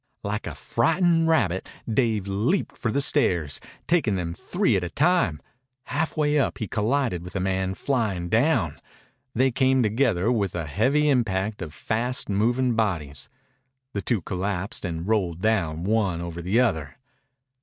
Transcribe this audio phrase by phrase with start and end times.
[0.23, 5.39] Like a frightened rabbit Dave leaped for the stairs, taking them three at a time.
[5.83, 8.81] Halfway up he collided with a man flying down.
[9.35, 13.29] They came together with the heavy impact of fast moving bodies.
[13.93, 16.97] The two collapsed and rolled down, one over the other.